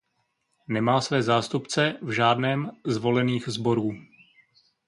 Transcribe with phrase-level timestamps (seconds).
[0.67, 3.91] Nemá své zástupce v žádném z volených sborů.